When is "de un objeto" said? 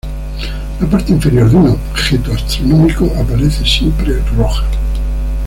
1.51-2.31